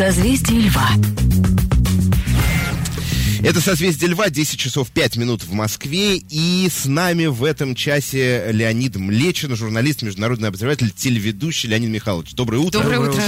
[0.00, 0.88] Созвездие Льва.
[3.42, 6.16] Это «Созвездие Льва», 10 часов 5 минут в Москве.
[6.16, 12.34] И с нами в этом часе Леонид Млечин, журналист, международный обозреватель, телеведущий Леонид Михайлович.
[12.34, 12.80] Доброе утро.
[12.80, 13.22] Доброе утро.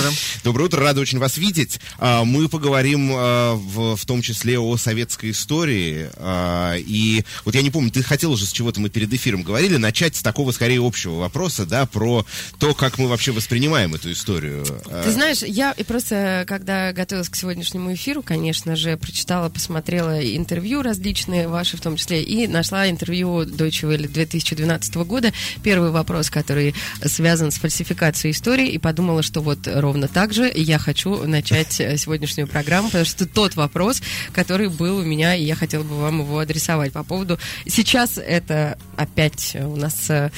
[0.45, 1.81] Доброе утро, рада очень вас видеть.
[1.99, 6.11] А, Мы поговорим а, в, в том числе о советской истории.
[6.17, 9.79] А, И вот я не помню, ты хотел уже с чего-то мы перед эфиром говорили,
[9.79, 12.27] начать с такого скорее общего вопроса, да, про
[12.59, 14.67] то, как мы вообще воспринимаем эту историю.
[15.05, 20.83] Ты знаешь, я и просто, когда готовилась к сегодняшнему эфиру, конечно же, прочитала, посмотрела интервью
[20.83, 25.33] различные ваши в том числе, и нашла интервью Deutsche Welle 2012 года.
[25.63, 30.79] Первый вопрос, который связан с фальсификацией истории, и подумала, что вот ровно так же я
[30.79, 34.03] хочу начать э, сегодняшнюю программу, потому что тот вопрос,
[34.33, 37.39] который был у меня, и я хотела бы вам его адресовать по поводу...
[37.67, 40.31] Сейчас это опять у нас э,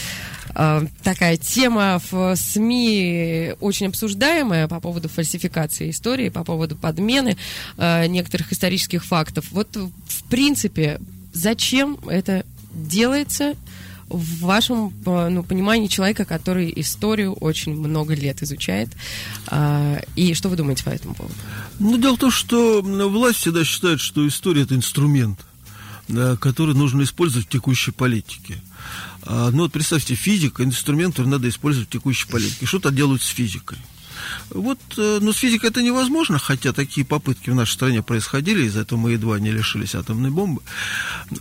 [0.53, 7.37] такая тема в СМИ очень обсуждаемая по поводу фальсификации истории, по поводу подмены
[7.77, 9.47] э, некоторых исторических фактов.
[9.51, 11.01] Вот, в принципе,
[11.33, 13.55] зачем это делается
[14.09, 18.91] в вашем э, ну, понимании человека, который историю очень много лет изучает?
[19.51, 21.35] Э, и что вы думаете по этому поводу?
[21.79, 25.41] Ну, дело в том, что власть всегда считает, что история– это инструмент,
[26.09, 28.61] да, который нужно использовать в текущей политике.
[29.23, 32.67] А, ну, вот представьте, физика– инструмент, который надо использовать в текущей политике.
[32.67, 33.79] Что-то делают с физикой.
[34.51, 38.81] Вот, э, но с физикой это невозможно, хотя такие попытки в нашей стране происходили, из-за
[38.81, 40.63] этого мы едва не лишились атомной бомбы.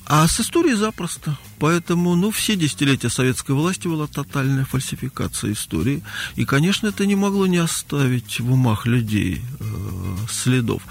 [0.05, 1.37] А с историей запросто.
[1.59, 6.03] Поэтому, ну, все десятилетия советской власти была тотальная фальсификация истории.
[6.35, 10.81] И, конечно, это не могло не оставить в умах людей э, следов.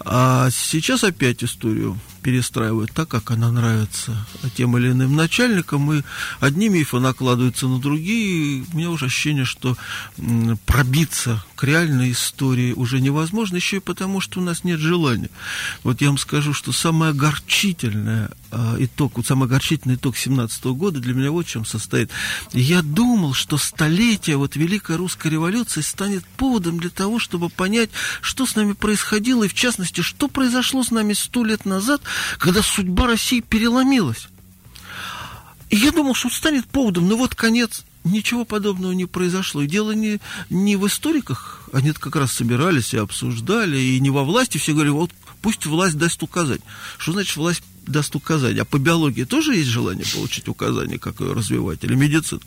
[0.00, 6.02] А сейчас опять историю перестраивают так, как она нравится тем или иным начальникам, и
[6.40, 9.76] одни мифы накладываются на другие, и у меня уже ощущение, что
[10.66, 15.30] пробиться к реальной истории уже невозможно, еще и потому, что у нас нет желания.
[15.82, 18.30] Вот я вам скажу, что самое огорчительное
[18.78, 22.10] итог, вот самый огорчительный итог 17 года для меня вот в чем состоит.
[22.52, 27.90] Я думал, что столетие вот Великой Русской революции станет поводом для того, чтобы понять,
[28.20, 32.02] что с нами происходило, и в частности, что произошло с нами сто лет назад,
[32.38, 34.28] когда судьба России переломилась.
[35.70, 39.62] И я думал, что станет поводом, но вот конец Ничего подобного не произошло.
[39.62, 41.68] И дело не, не в историках.
[41.72, 44.58] Они как раз собирались и обсуждали, и не во власти.
[44.58, 45.10] Все говорили, вот
[45.42, 46.60] пусть власть даст указать.
[46.96, 48.62] Что значит власть даст указания?
[48.62, 52.40] А по биологии тоже есть желание получить указания, как ее развивать, или медицину?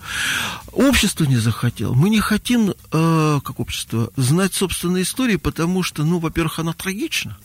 [0.71, 1.93] Общество не захотело.
[1.93, 7.37] Мы не хотим, э, как общество, знать собственные истории, потому что, ну, во-первых, она трагична.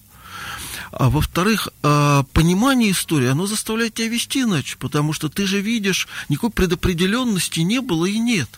[0.93, 6.09] А во-вторых, а, понимание истории, оно заставляет тебя вести иначе, потому что ты же видишь,
[6.29, 8.49] никакой предопределенности не было и нет.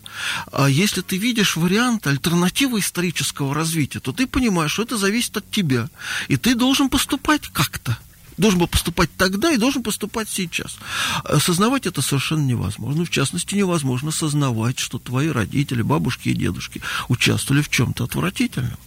[0.53, 5.51] А если ты видишь вариант альтернативы исторического развития, то ты понимаешь, что это зависит от
[5.51, 5.89] тебя.
[6.29, 7.99] И ты должен поступать как-то
[8.39, 10.77] должен был поступать тогда и должен поступать сейчас.
[11.25, 13.05] Осознавать это совершенно невозможно.
[13.05, 18.79] В частности, невозможно осознавать, что твои родители, бабушки и дедушки участвовали в чем-то отвратительном.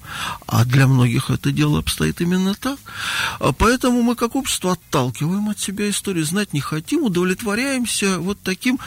[0.48, 2.80] А для многих это дело обстоит именно так.
[3.40, 8.80] А поэтому мы, как общество, отталкиваем от себя историю, знать не хотим, удовлетворяемся вот таким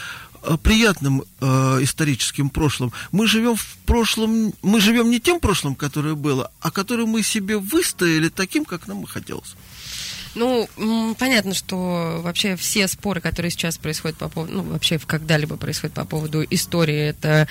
[0.43, 2.93] э, приятным э, историческим прошлым.
[3.13, 7.59] Мы живем в прошлом, мы живем не тем прошлым, которое было, а которое мы себе
[7.59, 9.55] выстояли таким, как нам и хотелось.
[10.35, 10.69] Ну,
[11.19, 16.05] понятно, что вообще все споры, которые сейчас происходят по поводу, ну, вообще когда-либо происходят по
[16.05, 17.47] поводу истории, это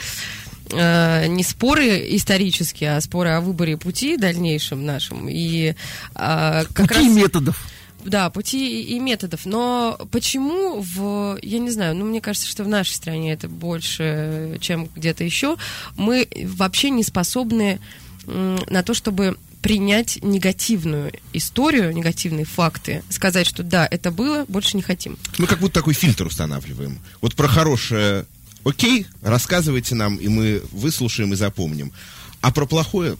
[0.69, 5.27] э, не споры исторические, а споры о выборе пути дальнейшем нашем.
[5.29, 5.75] И, э,
[6.15, 7.15] как пути раз...
[7.15, 7.67] методов.
[8.05, 9.45] Да, пути и методов.
[9.45, 14.57] Но почему в, я не знаю, ну мне кажется, что в нашей стране это больше,
[14.59, 15.55] чем где-то еще,
[15.95, 16.27] мы
[16.57, 17.79] вообще не способны
[18.25, 24.83] на то, чтобы принять негативную историю, негативные факты, сказать, что да, это было, больше не
[24.83, 25.17] хотим.
[25.37, 26.99] Мы как будто такой фильтр устанавливаем.
[27.21, 28.25] Вот про хорошее,
[28.65, 31.93] окей, рассказывайте нам, и мы выслушаем и запомним.
[32.41, 33.15] А про плохое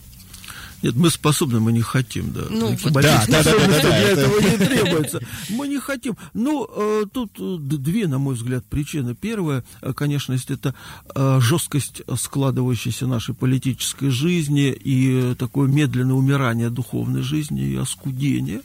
[0.84, 2.41] нет, мы способны, мы не хотим, да.
[2.50, 5.22] Ну, вот да, да, да, да, да, для этого не требуется.
[5.50, 6.18] Мы не хотим.
[6.34, 9.16] Ну, э, тут э, две, на мой взгляд, причины.
[9.16, 10.76] Первая, э, конечно, это
[11.16, 18.62] жесткость складывающейся нашей политической жизни и такое медленное умирание духовной жизни и оскудение.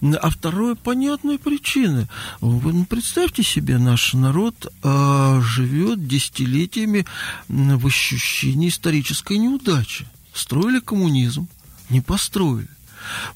[0.00, 2.08] А второе, понятные причины.
[2.40, 7.06] Вы ну, представьте себе, наш народ живет десятилетиями
[7.48, 10.06] в ощущении исторической неудачи.
[10.34, 11.48] Строили коммунизм,
[11.90, 12.68] не построили.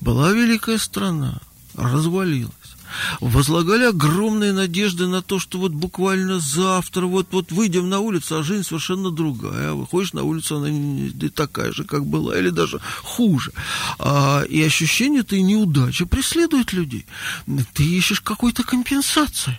[0.00, 1.40] Была великая страна,
[1.74, 2.52] развалилась.
[3.20, 8.42] возлагали огромные надежды на то, что вот буквально завтра вот, вот выйдем на улицу, а
[8.42, 9.72] жизнь совершенно другая.
[9.72, 13.52] Выходишь на улицу, она не такая же, как была, или даже хуже.
[13.98, 17.06] А, и ощущение этой неудачи преследует людей.
[17.74, 19.58] Ты ищешь какой-то компенсации.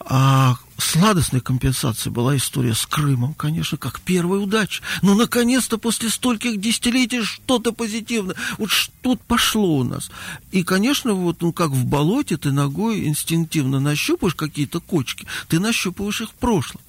[0.00, 4.82] А сладостной компенсацией была история с Крымом, конечно, как первая удача.
[5.02, 8.36] Но, наконец-то, после стольких десятилетий что-то позитивное.
[8.58, 10.10] Вот что-то пошло у нас.
[10.52, 16.20] И, конечно, вот, ну, как в болоте, ты ногой инстинктивно нащупаешь какие-то кочки, ты нащупываешь
[16.20, 16.80] их в прошлом.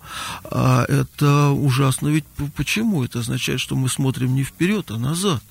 [0.45, 2.07] А это ужасно.
[2.09, 2.25] Ведь
[2.55, 3.03] почему?
[3.03, 5.43] Это означает, что мы смотрим не вперед, а назад.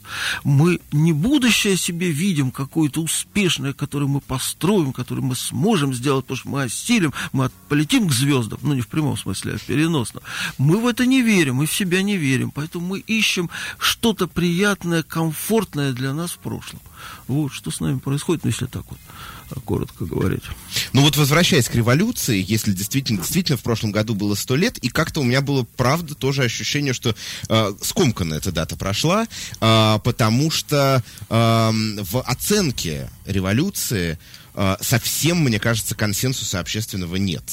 [0.44, 6.38] Мы не будущее себе видим какое-то успешное, которое мы построим, которое мы сможем сделать, потому
[6.38, 9.62] что мы осилим, мы полетим к звездам, звездам, ну не в прямом смысле, а в
[9.62, 10.22] переносном.
[10.58, 15.02] Мы в это не верим, мы в себя не верим, поэтому мы ищем что-то приятное,
[15.02, 16.80] комфортное для нас в прошлом.
[17.28, 18.98] Вот что с нами происходит, ну если так вот
[19.64, 20.42] коротко говорить.
[20.92, 24.88] Ну вот возвращаясь к революции, если действительно, действительно в прошлом году было сто лет, и
[24.88, 27.14] как-то у меня было, правда, тоже ощущение, что
[27.48, 29.26] э, скомканно эта дата прошла,
[29.60, 34.18] э, потому что э, в оценке революции
[34.54, 37.44] э, совсем, мне кажется, консенсуса общественного нет.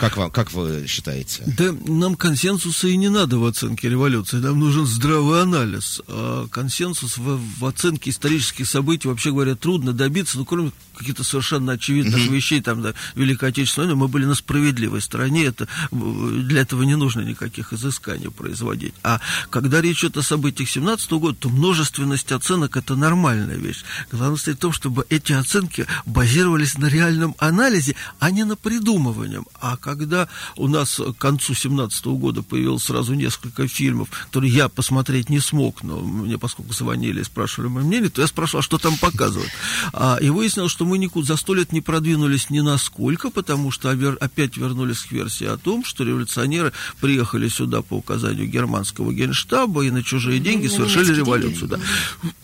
[0.00, 1.44] Как, вам, как вы считаете?
[1.46, 4.36] Да нам консенсуса и не надо в оценке революции.
[4.36, 6.02] Нам нужен здравый анализ.
[6.08, 11.72] А консенсус в, в оценке исторических событий, вообще говоря, трудно добиться, ну, кроме каких-то совершенно
[11.72, 12.34] очевидных mm-hmm.
[12.34, 16.96] вещей, там, да, Великой Отечественной войны, мы были на справедливой стороне, это, для этого не
[16.96, 18.94] нужно никаких изысканий производить.
[19.02, 19.20] А
[19.50, 23.84] когда речь идет о событиях 17 года, то множественность оценок– это нормальная вещь.
[24.10, 29.40] Главное стоит в том, чтобы эти оценки базировались на реальном анализе, а не на придумывании.
[29.60, 35.30] А когда у нас к концу 17 года появилось сразу несколько фильмов, которые я посмотреть
[35.30, 38.78] не смог, но мне, поскольку звонили и спрашивали мое мнение, то я спрашивал, а что
[38.78, 39.50] там показывают.
[39.92, 43.90] А, и выяснилось, что мы никуда за сто лет не продвинулись ни насколько, потому что
[43.90, 49.90] опять вернулись к версии о том, что революционеры приехали сюда по указанию германского генштаба и
[49.90, 51.68] на чужие деньги совершили революцию.
[51.68, 51.80] Да.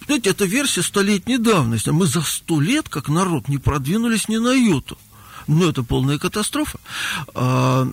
[0.07, 1.91] Знаете, это версия столетней давности.
[1.91, 4.99] Мы за сто лет, как народ, не продвинулись ни на юту.
[5.51, 6.79] Ну, это полная катастрофа.
[7.35, 7.89] А,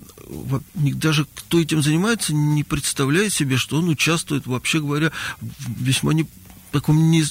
[0.75, 5.11] даже кто этим занимается, не представляет себе, что он участвует, вообще говоря,
[5.41, 6.27] в весьма не,
[6.71, 7.23] таком не,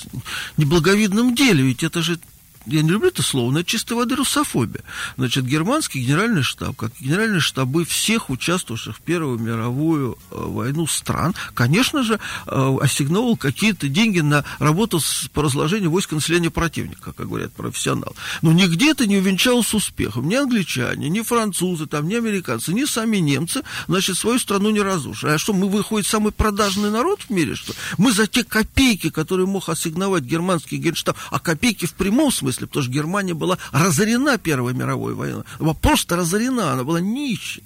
[0.57, 1.63] неблаговидном деле.
[1.63, 2.19] Ведь это же
[2.67, 4.83] я не люблю это слово, но это чистой воды русофобия.
[5.17, 11.35] Значит, германский генеральный штаб, как генеральные штабы всех участвовавших в Первую мировую э, войну стран,
[11.55, 15.01] конечно же, э, ассигновал какие-то деньги на работу
[15.33, 18.15] по разложению войск населения противника, как говорят профессионалы.
[18.43, 20.29] Но нигде это не увенчалось успехом.
[20.29, 25.31] Ни англичане, ни французы, там, ни американцы, ни сами немцы, значит, свою страну не разрушили.
[25.31, 29.47] А что, мы, выходит, самый продажный народ в мире, что Мы за те копейки, которые
[29.47, 34.39] мог ассигновать германский генштаб, а копейки в прямом смысле, смысле, потому что Германия была разорена
[34.39, 35.45] Первой мировой войной.
[35.59, 37.63] Она была просто разорена, она была нищей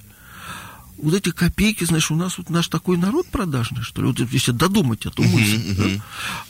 [1.02, 4.52] вот эти копейки, знаешь, у нас вот наш такой народ продажный, что ли, вот если
[4.52, 5.96] додумать эту мысль, uh-huh, uh-huh.
[5.96, 6.04] Да?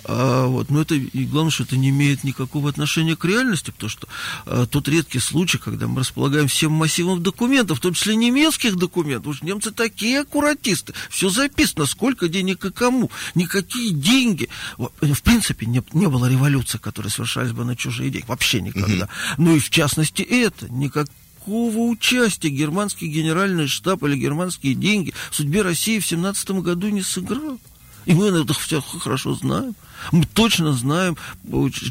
[0.04, 3.90] А, вот, но это, и главное, что это не имеет никакого отношения к реальности, потому
[3.90, 4.08] что
[4.46, 9.28] а, тот редкий случай, когда мы располагаем всем массивом документов, в том числе немецких документов,
[9.28, 15.82] уж немцы такие аккуратисты, все записано, сколько денег и кому, никакие деньги, в принципе, не,
[15.92, 19.34] не было революции, которые совершались бы на чужие деньги, вообще никогда, uh-huh.
[19.38, 21.08] ну и в частности это, никак
[21.50, 27.02] никакого участия германский генеральный штаб или германские деньги в судьбе России в 17 году не
[27.02, 27.58] сыграл.
[28.06, 29.74] И мы это все хорошо знаем.
[30.12, 31.16] Мы точно знаем,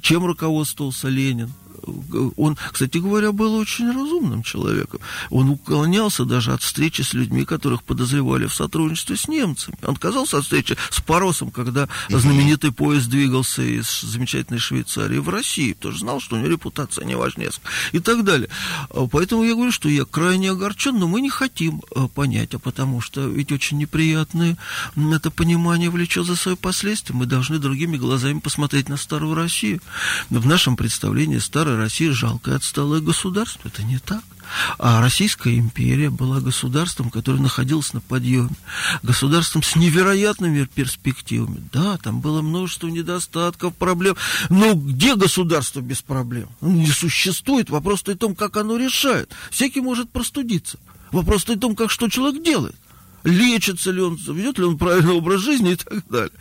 [0.01, 1.51] чем руководствовался Ленин
[2.37, 4.99] он, кстати говоря, был очень разумным человеком.
[5.29, 9.77] Он уклонялся даже от встречи с людьми, которых подозревали в сотрудничестве с немцами.
[9.83, 15.75] Он отказался от встречи с Паросом, когда знаменитый поезд двигался из замечательной Швейцарии в Россию.
[15.75, 17.49] Тоже знал, что у него репутация не важнее.
[17.91, 18.49] И так далее.
[18.89, 22.59] А, поэтому я говорю, что я крайне огорчен, но мы не хотим а, понять, а
[22.59, 24.57] потому что ведь очень неприятное
[24.95, 27.15] это понимание влечет за свои последствия.
[27.15, 29.81] Мы должны другими глазами посмотреть на старую Россию.
[30.29, 33.67] В нашем представлении старая Россия жалкое отсталое государство.
[33.67, 34.21] Это не так.
[34.77, 38.49] А Российская империя была государством, которое находилось на подъеме,
[39.03, 41.63] государством с невероятными перспективами.
[41.71, 44.15] Да, там было множество недостатков, проблем.
[44.49, 46.49] Но где государство без проблем?
[46.61, 47.69] Ну, не существует.
[47.69, 49.31] Вопрос в том, как оно решает.
[49.51, 50.79] Всякий может простудиться.
[51.11, 52.75] Вопрос в том, как что человек делает
[53.23, 56.31] лечится ли он, ведет ли он правильный образ жизни и так далее.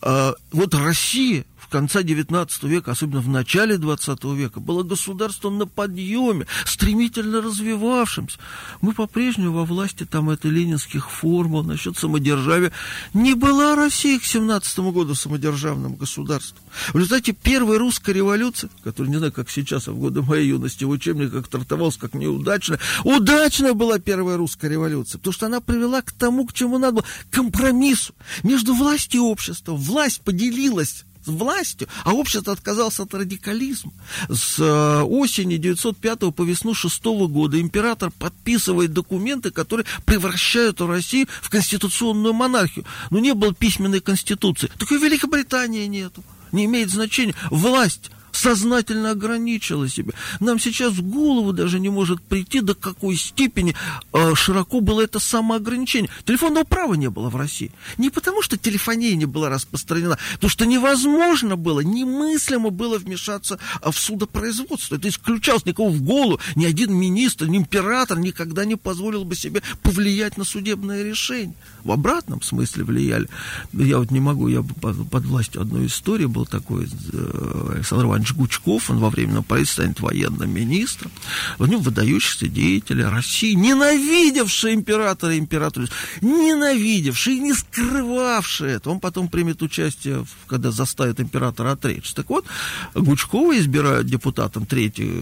[0.00, 6.46] А, вот Россия конца 19 века, особенно в начале 20 века, было государство на подъеме,
[6.66, 8.38] стремительно развивавшимся.
[8.82, 12.72] Мы по-прежнему во власти там это ленинских формул насчет самодержавия.
[13.14, 16.58] Не была Россия к 17 году самодержавным государством.
[16.92, 20.84] В результате первой русской революции, которая, не знаю, как сейчас, а в годы моей юности
[20.84, 26.12] в учебниках трактовалась как неудачная, удачная была первая русская революция, потому что она привела к
[26.12, 29.78] тому, к чему надо было, компромиссу между властью и обществом.
[29.78, 33.92] Власть поделилась властью, а общество отказалось от радикализма.
[34.28, 41.50] С э, осени 905 по весну 6 года император подписывает документы, которые превращают Россию в
[41.50, 42.84] конституционную монархию.
[43.10, 44.70] Но не было письменной конституции.
[44.78, 46.22] Такой Великобритании нету.
[46.52, 47.34] Не имеет значения.
[47.50, 50.12] Власть сознательно ограничила себя.
[50.40, 53.74] Нам сейчас в голову даже не может прийти, до какой степени
[54.12, 56.10] э, широко было это самоограничение.
[56.24, 57.72] Телефонного права не было в России.
[57.98, 63.90] Не потому, что телефония не была распространена, потому что невозможно было, немыслимо было вмешаться а,
[63.90, 64.96] в судопроизводство.
[64.96, 66.40] Это исключалось никого в голову.
[66.56, 71.54] Ни один министр, ни император никогда не позволил бы себе повлиять на судебное решение.
[71.84, 73.28] В обратном смысле влияли.
[73.72, 78.21] Я вот не могу, я под, под властью одной истории был такой э, Александр Иванович
[78.22, 81.10] Иванович Гучков, он во временном правительстве станет военным министром,
[81.58, 85.86] в нем выдающийся деятель России, ненавидевший императора и императору,
[86.20, 88.90] ненавидевший и не скрывавший это.
[88.90, 92.14] Он потом примет участие, когда заставит императора отречься.
[92.14, 92.46] Так вот,
[92.94, 95.12] Гучкова избирают депутатом Третьей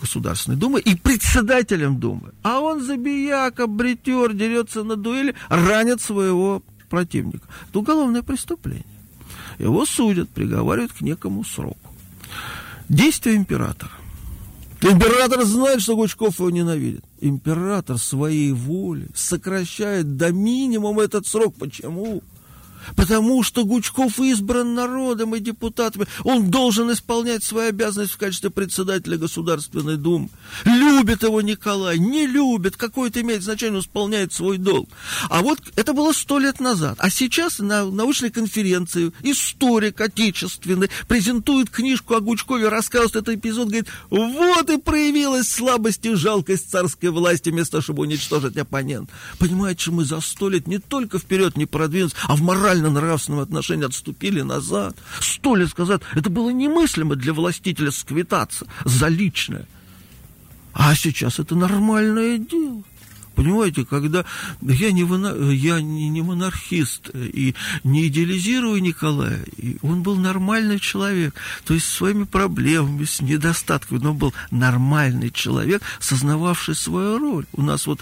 [0.00, 2.32] Государственной Думы и председателем Думы.
[2.42, 7.46] А он забияка, бритер, дерется на дуэли, ранит своего противника.
[7.68, 8.84] Это уголовное преступление.
[9.58, 11.87] Его судят, приговаривают к некому сроку.
[12.88, 13.92] Действия императора.
[14.80, 17.04] Император знает, что Гучков его ненавидит.
[17.20, 21.54] Император своей воли сокращает до минимума этот срок.
[21.58, 22.22] Почему?
[22.96, 26.06] Потому что Гучков избран народом и депутатами.
[26.24, 30.28] Он должен исполнять свою обязанность в качестве председателя Государственной Думы.
[30.64, 34.88] Любит его Николай, не любит, какое это имеет значение, он исполняет свой долг.
[35.28, 36.96] А вот это было сто лет назад.
[36.98, 43.88] А сейчас на научной конференции историк отечественный презентует книжку о Гучкове, рассказывает этот эпизод, говорит,
[44.10, 49.10] вот и проявилась слабость и жалкость царской власти, вместо того, чтобы уничтожить оппонент.
[49.38, 53.40] Понимаете, что мы за сто лет не только вперед не продвинулись, а в мораль морально-нравственном
[53.40, 54.96] отношении отступили назад.
[55.20, 59.66] Сто лет сказать, это было немыслимо для властителя сквитаться за личное.
[60.72, 62.82] А сейчас это нормальное дело.
[63.38, 64.24] Понимаете, когда
[64.62, 67.54] я не, я не монархист и
[67.84, 74.00] не идеализирую Николая, и он был нормальный человек, то есть с своими проблемами, с недостатками,
[74.00, 77.46] но он был нормальный человек, сознававший свою роль.
[77.52, 78.00] У нас вот,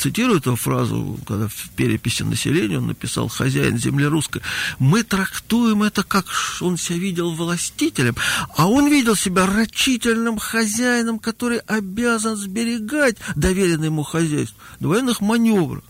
[0.00, 4.40] цитирую эту фразу, когда в переписи населения он написал «хозяин земли русской»,
[4.78, 6.26] мы трактуем это как
[6.60, 8.14] он себя видел властителем,
[8.56, 15.20] а он видел себя рачительным хозяином, который обязан сберегать доверенный ему хозяин хозяйств, на военных
[15.20, 15.84] маневрах,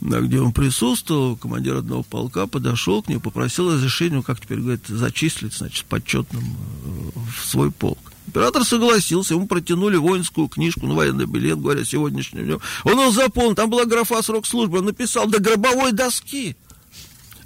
[0.00, 4.86] где он присутствовал, командир одного полка подошел к нему, попросил разрешения, ну, как теперь говорят,
[4.86, 7.98] зачислить, значит, почетным э, в свой полк.
[8.26, 12.60] Император согласился, ему протянули воинскую книжку, ну, военный билет, говоря, сегодняшним днем.
[12.84, 16.56] Он его заполнил, там была графа срок службы, он написал до гробовой доски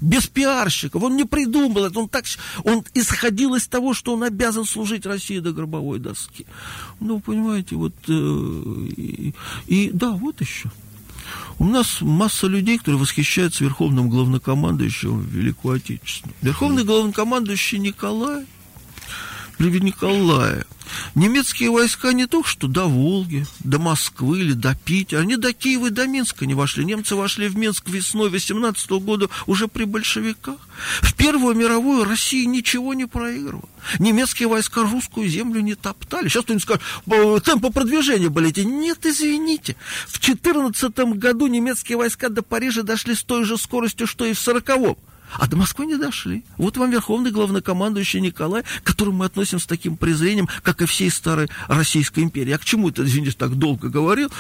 [0.03, 1.03] без пиарщиков.
[1.03, 1.99] Он не придумал это.
[1.99, 2.25] Он, так,
[2.65, 6.47] он исходил из того, что он обязан служить России до гробовой доски.
[7.01, 7.95] Ну, понимаете, вот...
[8.09, 8.63] Э,
[8.97, 9.35] и,
[9.67, 10.71] и да, вот еще.
[11.59, 16.35] У нас масса людей, которые восхищаются верховным главнокомандующим Великую Отечественную.
[16.43, 18.45] Верховный главнокомандующий Николай,
[19.63, 20.65] при Николае,
[21.15, 25.87] Немецкие войска не только что до Волги, до Москвы или до Питера, они до Киева
[25.87, 26.85] и до Минска не вошли.
[26.85, 30.57] Немцы вошли в Минск весной 18 года уже при большевиках.
[31.01, 33.69] В Первую мировую Россия ничего не проигрывала.
[34.01, 36.29] Немецкие войска русскую землю не топтали.
[36.29, 38.61] Сейчас кто-нибудь скажет, темпы продвижения были эти.
[38.61, 39.77] Нет, извините.
[40.09, 44.39] В 14 году немецкие войска до Парижа дошли с той же скоростью, что и в
[44.39, 44.97] 40-м.
[45.39, 46.45] А до Москвы не дошли.
[46.59, 51.11] Вот вам верховный главнокомандующий Николай, к которому мы относим с таким презрением, как и всей
[51.11, 52.53] старой Российской империи.
[52.53, 54.31] А к чему это, извините, так долго говорил?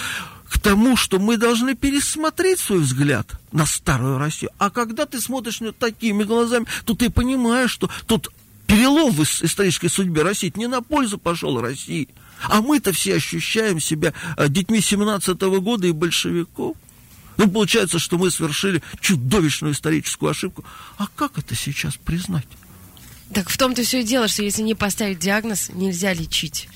[0.49, 4.51] К тому, что мы должны пересмотреть свой взгляд на старую Россию.
[4.59, 8.31] А когда ты смотришь на такими глазами, то ты понимаешь, что тут
[8.67, 12.09] перелом в исторической судьбе России не на пользу пошел России.
[12.49, 16.77] А мы-то все ощущаем себя э, детьми 17 -го года и большевиков.
[17.37, 20.65] Ну, получается, что мы совершили чудовищную историческую ошибку.
[20.99, 22.47] А как это сейчас признать?
[23.33, 26.69] Так в том-то все и дело, что если не поставить диагноз, нельзя лечить.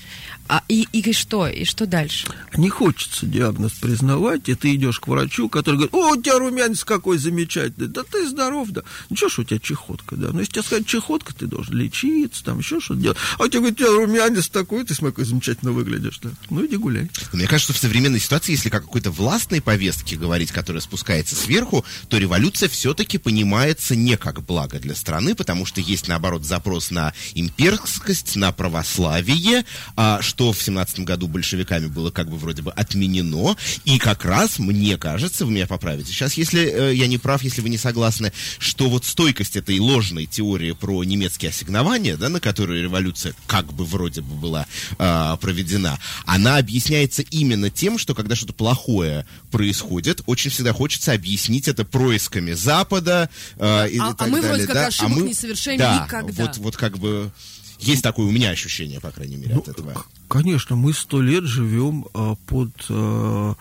[0.47, 1.47] А и, и что?
[1.47, 2.27] И что дальше?
[2.55, 6.83] Не хочется диагноз признавать, и ты идешь к врачу, который говорит, о, у тебя румянец
[6.83, 8.83] какой замечательный, да ты здоров, да.
[9.09, 10.29] Ну, что ж у тебя чехотка, да.
[10.31, 13.17] Ну, если тебе сказать чехотка, ты должен лечиться, там еще что-то делать.
[13.37, 16.29] А тебе говорят, у тебя румянец такой, ты смотри, какой замечательно выглядишь, да.
[16.49, 17.09] Ну, иди гуляй.
[17.33, 22.17] Мне кажется, в современной ситуации, если как какой-то властной повестке говорить, которая спускается сверху, то
[22.17, 28.35] революция все-таки понимается не как благо для страны, потому что есть, наоборот, запрос на имперскость,
[28.35, 33.97] на православие, а, что в 17 году большевиками было как бы вроде бы отменено, и
[33.97, 37.69] как раз, мне кажется, вы меня поправите сейчас, если э, я не прав, если вы
[37.69, 43.33] не согласны, что вот стойкость этой ложной теории про немецкие ассигнования, да, на которую революция
[43.47, 44.65] как бы вроде бы была
[44.97, 51.67] э, проведена, она объясняется именно тем, что когда что-то плохое происходит, очень всегда хочется объяснить
[51.67, 54.49] это происками Запада э, и, а, и так а мы далее.
[54.49, 54.87] вроде как да?
[54.87, 56.43] ошибок а мы, не совершаем да, никогда.
[56.43, 57.31] Вот, вот как бы
[57.79, 60.05] есть такое у меня ощущение, по крайней мере, Ну, от этого.
[60.27, 63.55] Конечно, мы сто лет живем а, под а,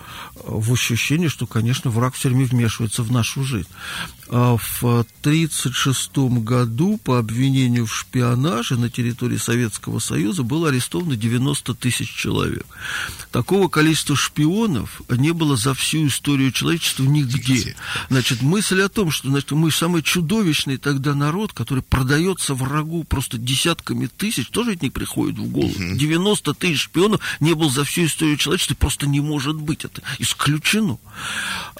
[0.45, 3.69] в ощущении, что, конечно, враг все время вмешивается в нашу жизнь.
[4.29, 11.75] А в 1936 году по обвинению в шпионаже на территории Советского Союза было арестовано 90
[11.75, 12.67] тысяч человек.
[13.31, 17.53] Такого количества шпионов не было за всю историю человечества нигде.
[17.53, 17.77] Нигде.
[18.11, 23.39] Значит, мысль о том, что значит, мы самый чудовищный тогда народ, который продается врагу просто
[23.39, 25.75] десятками тысяч, тоже ведь не приходит в голову.
[25.79, 29.85] 90 тысяч шпионов не был за всю историю человечества, просто не может быть.
[29.85, 30.99] Это исключено.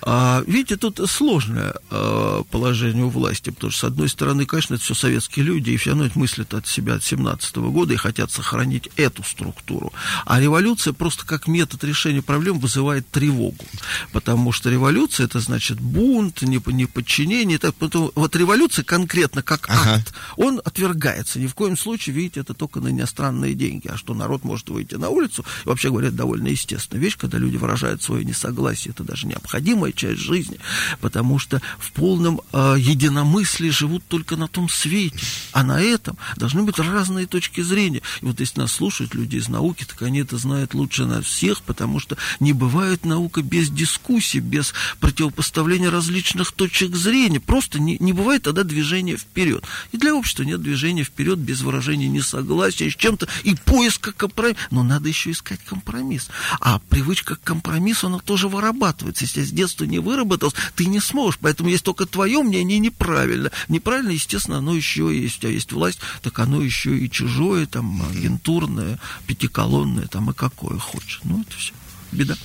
[0.03, 4.83] А, видите, тут сложное а, положение у власти, потому что, с одной стороны, конечно, это
[4.85, 8.89] все советские люди, и все равно мыслят от себя от 17 года и хотят сохранить
[8.97, 9.93] эту структуру.
[10.25, 13.65] А революция просто как метод решения проблем вызывает тревогу,
[14.13, 17.59] потому что революция это значит бунт, непо- неподчинение.
[17.59, 19.95] Так, потом, вот революция конкретно как Ага.
[19.97, 21.39] акт, он отвергается.
[21.39, 23.89] Ни в коем случае, видите, это только на иностранные деньги.
[23.89, 27.39] А что народ может выйти на улицу, и вообще говоря, это довольно естественная вещь, когда
[27.39, 28.93] люди выражают свое несогласие.
[28.93, 30.59] Это даже необходимая часть жизни,
[31.01, 35.19] потому что в полном э, единомыслии живут только на том свете.
[35.53, 38.03] А на этом должны быть разные точки зрения.
[38.21, 41.63] И вот если нас слушают люди из науки, так они это знают лучше нас всех,
[41.63, 47.41] потому что не бывает наука без дискуссий, без противопоставления различных точек зрения.
[47.41, 49.65] Просто не, не бывает тогда движения вперед.
[49.93, 54.56] И для общества нет движения вперед без выражения несогласия с чем-то и поиска компромисса.
[54.71, 56.29] Но надо еще искать компромисс.
[56.61, 59.25] А привычка к компромиссу, она тоже вырабатывается.
[59.25, 61.39] Если с детства не выработалась, ты не сможешь.
[61.41, 63.51] Поэтому есть только твое мнение неправильно.
[63.69, 65.39] Неправильно, естественно, оно еще есть.
[65.39, 70.79] У тебя есть власть, так оно еще и чужое, там, агентурное, пятиколонное, там, и какое
[70.79, 71.21] хочешь.
[71.25, 71.73] Ну, это все.
[72.13, 72.37] Беда.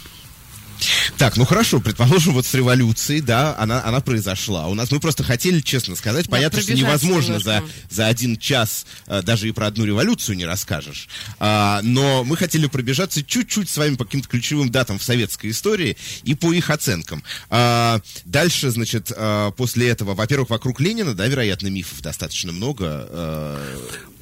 [1.17, 4.67] Так, ну хорошо, предположим, вот с революцией, да, она, она произошла.
[4.67, 7.77] У нас мы просто хотели, честно сказать, Да, понятно, что невозможно за, немножко.
[7.89, 11.07] за один час э, даже и про одну революцию не расскажешь.
[11.39, 15.97] А, но мы хотели пробежаться чуть-чуть с вами по каким-то ключевым датам в советской истории
[16.23, 17.23] и по их оценкам.
[17.49, 22.85] А, дальше, значит, а, после этого, во-первых, вокруг Ленина, да, вероятно, мифов достаточно много.
[23.09, 23.77] а,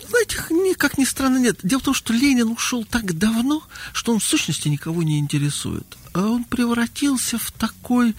[0.10, 1.60] Знаете, ни- как ни странно, нет.
[1.64, 3.62] Дело в том, что Ленин ушел так давно,
[3.94, 5.86] что он в сущности никого не интересует.
[6.14, 8.16] А он превратился в такой,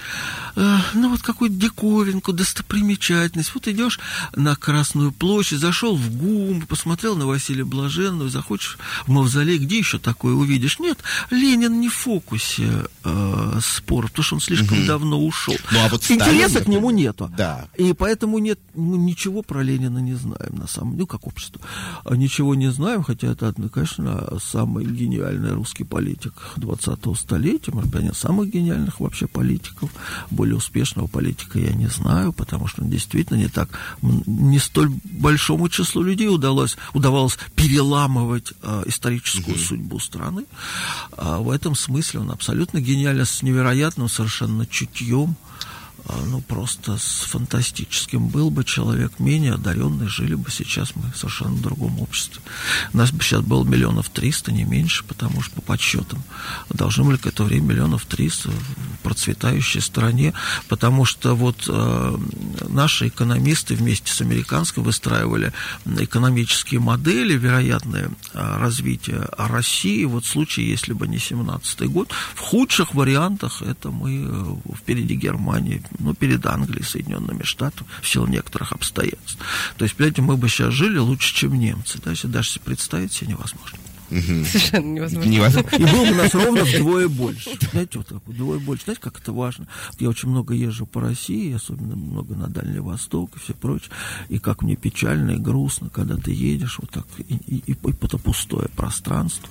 [0.57, 3.55] э, ну вот какую-то диковинку, достопримечательность.
[3.55, 3.99] Вот идешь
[4.35, 9.99] на Красную площадь, зашел в ГУМ, посмотрел на Василия Блаженного, захочешь в Мавзолей, где еще
[9.99, 10.79] такое увидишь?
[10.79, 10.99] Нет,
[11.31, 15.57] Ленин не в фокусе э, спора, потому что он слишком давно ушел.
[15.73, 17.31] Ну, а вот Сталин, Интереса к нему нету.
[17.37, 17.69] да.
[17.77, 21.61] И поэтому нет, мы ничего про Ленина не знаем, на самом деле, ну, как общество.
[22.05, 28.51] А Ничего не знаем, хотя это, конечно, самый гениальный русский политик 20-го столетия, из самых
[28.51, 29.91] гениальных вообще политиков.
[30.31, 33.69] Более успешного политика я не знаю, потому что действительно не так,
[34.03, 40.45] не столь большому числу людей удалось, удавалось переламывать а, историческую судьбу страны.
[41.17, 45.37] А в этом смысле он абсолютно гениально, с невероятным совершенно чутьем,
[46.27, 48.29] ну, просто с фантастическим.
[48.29, 52.43] Был бы человек менее одаренный, жили бы сейчас мы в совершенно другом обществе.
[52.93, 56.23] У нас бы сейчас было миллионов триста, не меньше, потому что по подсчетам
[56.69, 60.33] должны были к этому времени миллионов триста в процветающей стране,
[60.69, 62.19] потому что вот э,
[62.69, 65.53] наши экономисты вместе с американской выстраивали
[65.87, 70.05] экономические модели, вероятное э, развитие России.
[70.05, 75.15] Вот в случае, если бы не 17 год, в худших вариантах это мы э, впереди
[75.15, 79.39] Германии, ну, перед Англией, Соединенными Штатами, в силу некоторых обстоятельств.
[79.77, 81.99] То есть, понимаете, мы бы сейчас жили лучше, чем немцы.
[82.03, 83.79] Да, если даже представить себе невозможно.
[84.11, 85.29] Совершенно невозможно.
[85.29, 85.77] Невозможно.
[85.77, 87.51] И было бы нас ровно вдвое больше.
[87.71, 88.85] Знаете, вот так вдвое больше.
[88.85, 89.67] Знаете, как это важно?
[89.99, 93.91] Я очень много езжу по России, особенно много на Дальний Восток и все прочее.
[94.29, 97.77] И как мне печально и грустно, когда ты едешь вот так, и, и, и, и
[98.03, 99.49] это пустое пространство.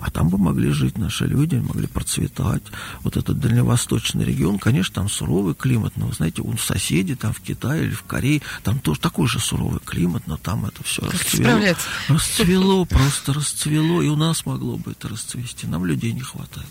[0.00, 2.62] А там бы могли жить наши люди, могли процветать.
[3.02, 7.40] Вот этот дальневосточный регион, конечно, там суровый климат, но, вы знаете, у соседей там в
[7.40, 11.60] Китае или в Корее, там тоже такой же суровый климат, но там это все расцвело.
[12.08, 15.66] Расцвело, просто расцвело, и у нас могло бы это расцвести.
[15.66, 16.66] Нам людей не хватает.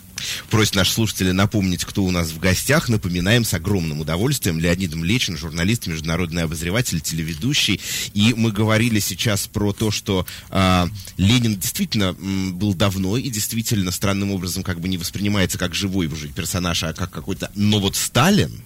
[0.50, 2.90] Просят наши слушатели напомнить, кто у нас в гостях.
[2.90, 4.60] Напоминаем с огромным удовольствием.
[4.60, 7.82] Леонид Млечин, журналист, международный обозреватель, телеведущий.
[8.14, 13.92] И мы говорили сейчас про то, что э, Ленин действительно м, был давно и действительно
[13.92, 17.52] странным образом как бы не воспринимается как живой уже персонаж, а как какой-то...
[17.56, 18.62] Но вот Сталин,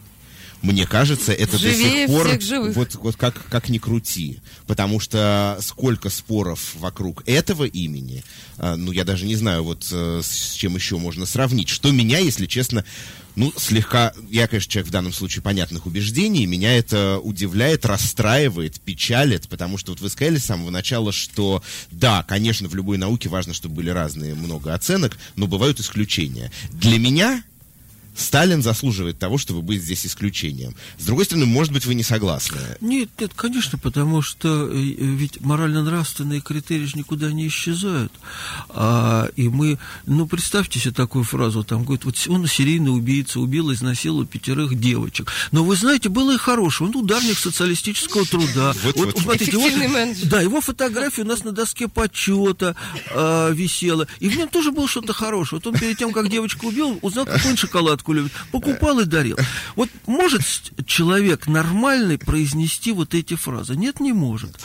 [0.66, 2.76] мне кажется, это Живее до сих пор живых.
[2.76, 4.40] вот, вот как, как ни крути.
[4.66, 8.24] Потому что сколько споров вокруг этого имени,
[8.58, 11.70] а, ну, я даже не знаю, вот э, с чем еще можно сравнить.
[11.70, 12.84] Что меня, если честно,
[13.36, 19.48] ну, слегка, я, конечно, человек в данном случае понятных убеждений, меня это удивляет, расстраивает, печалит,
[19.50, 23.54] потому что вот вы сказали с самого начала, что да, конечно, в любой науке важно,
[23.54, 26.52] чтобы были разные много оценок, но бывают исключения.
[26.72, 27.44] Для меня
[28.16, 30.76] Сталин заслуживает того, чтобы быть здесь исключением.
[30.98, 32.60] С другой стороны, может быть, вы не согласны.
[32.82, 38.14] Нет, нет, конечно, потому что э, ведь морально-нравственные критерии же никуда не исчезают.
[38.70, 43.74] А, и мы, ну, представьте себе такую фразу, там, говорит, вот он серийный убийца, убил,
[43.74, 45.32] изнасиловал пятерых девочек.
[45.52, 48.74] Но вы знаете, было и хорошее, он ударник социалистического труда.
[48.86, 49.24] Вот, вот, вот.
[49.24, 52.76] смотрите, его, да, его фотография у нас на доске почета
[53.12, 55.60] а, висела, и в нем тоже было что-то хорошее.
[55.64, 57.58] Вот он перед тем, как девочку убил, узнал, какую он
[58.06, 59.38] шоколадку любит, покупал и дарил.
[59.76, 60.44] Вот может
[60.86, 63.76] человек нормальный произнести вот эти фразы?
[63.76, 64.58] Нет, не может.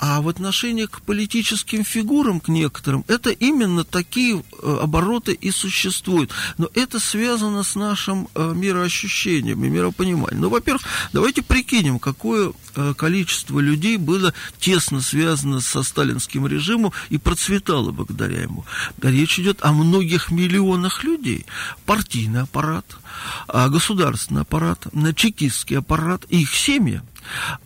[0.00, 6.30] А в отношении к политическим фигурам, к некоторым, это именно такие э, обороты и существуют.
[6.56, 10.40] Но это связано с нашим э, мироощущением и миропониманием.
[10.40, 10.82] Ну, во-первых,
[11.12, 18.40] давайте прикинем, какое э, количество людей было тесно связано со сталинским режимом и процветало благодаря
[18.40, 18.64] ему.
[19.02, 21.44] Речь идет о многих миллионах людей.
[21.84, 22.86] Партийный аппарат,
[23.48, 27.02] государственный аппарат, чекистский аппарат и их семьи.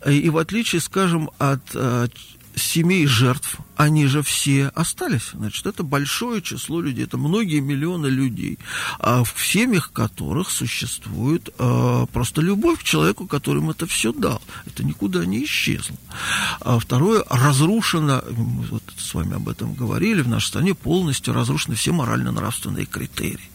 [0.07, 2.09] И в отличие, скажем, от э,
[2.57, 5.31] семей жертв, они же все остались.
[5.33, 8.59] Значит, это большое число людей, это многие миллионы людей,
[8.99, 14.43] а в семьях которых существует а, просто любовь к человеку, которым это все дал.
[14.67, 15.97] Это никуда не исчезло.
[16.61, 21.75] А второе, разрушено, мы вот с вами об этом говорили, в нашей стране полностью разрушены
[21.75, 23.51] все морально-нравственные критерии.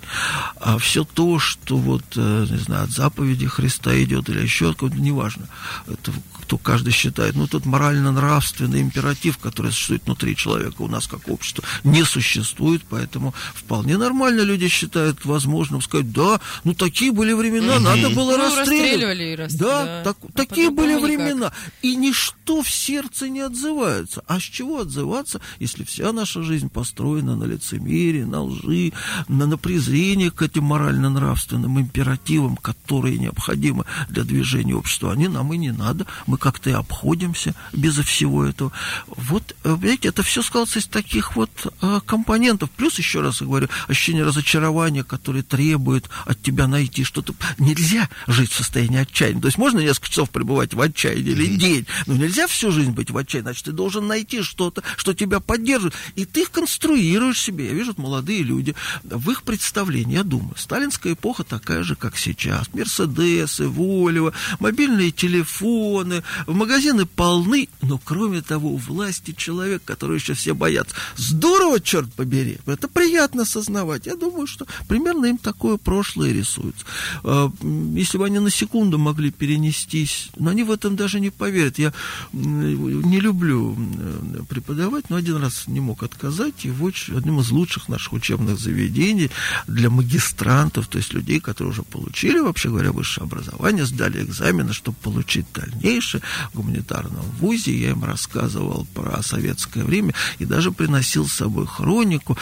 [0.59, 4.95] А все то, что вот, э, не знаю, от заповеди Христа идет или еще откуда,
[4.95, 5.47] неважно,
[5.87, 6.11] это
[6.49, 11.63] кто каждый считает, ну, тот морально-нравственный императив, который существует внутри человека у нас как общество,
[11.83, 17.83] не существует, поэтому вполне нормально люди считают возможным сказать, да, ну, такие были времена, Мгм.
[17.83, 19.03] надо было Ну, расстреливать.
[19.03, 20.01] расстреливали Да, да.
[20.05, 21.03] так- А такие были никак.
[21.03, 21.51] времена.
[21.83, 24.23] И ничто в сердце не отзывается.
[24.25, 28.91] А с чего отзываться, если вся наша жизнь построена на лицемерии, на лжи,
[29.27, 35.11] на, на презрении к этим морально-нравственным императивам, которые необходимы для движения общества.
[35.11, 36.07] Они нам и не надо.
[36.25, 38.71] Мы как-то и обходимся безо всего этого.
[39.07, 42.71] Вот, э, видите, это все складывается из таких вот э, компонентов.
[42.71, 47.33] Плюс, еще раз я говорю, ощущение разочарования, которое требует от тебя найти что-то.
[47.57, 49.41] Нельзя жить в состоянии отчаяния.
[49.41, 53.11] То есть можно несколько часов пребывать в отчаянии или день, но нельзя всю жизнь быть
[53.11, 53.43] в отчаянии.
[53.43, 55.95] Значит, ты должен найти что-то, что тебя поддерживает.
[56.15, 57.67] И ты их конструируешь себе.
[57.67, 62.17] Я вижу, вот молодые люди, в их представлении, я думаю, сталинская эпоха такая же, как
[62.17, 62.73] сейчас.
[62.73, 70.53] Мерседесы, Вольво, мобильные телефоны, магазины полны, но кроме того, у власти человек, который еще все
[70.53, 70.95] боятся.
[71.15, 72.57] Здорово, черт побери.
[72.65, 74.05] Это приятно осознавать.
[74.05, 76.85] Я думаю, что примерно им такое прошлое рисуется.
[77.23, 77.51] А,
[77.95, 81.79] Если бы они на секунду могли перенестись, но они в этом даже не поверят.
[81.79, 81.93] Я
[82.33, 87.89] не люблю м, преподавать, но один раз не мог отказать, и в одном из лучших
[87.89, 89.29] наших учебных заведений
[89.67, 94.97] для магистрантов, то есть людей, которые уже получили, вообще говоря, высшее образование, сдали экзамены, чтобы
[95.01, 96.08] получить дальнейшее
[96.51, 97.75] в гуманитарном вузе.
[97.77, 102.37] Я им рассказывал про советское время и даже приносил с собой хронику,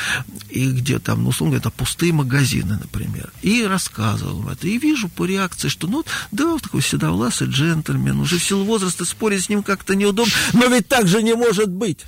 [0.49, 3.31] и где там, ну, условно это пустые магазины, например.
[3.41, 4.67] И рассказывал им это.
[4.67, 9.05] И вижу по реакции, что, ну, да, вот такой седовласый джентльмен, уже в силу возраста
[9.05, 11.99] спорить с ним как-то неудобно, но ведь так же не может быть.